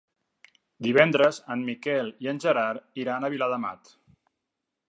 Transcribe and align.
Divendres 0.85 1.39
en 1.55 1.61
Miquel 1.67 2.09
i 2.27 2.31
en 2.33 2.41
Gerard 2.45 2.99
iran 3.05 3.27
a 3.27 3.29
Viladamat. 3.35 3.93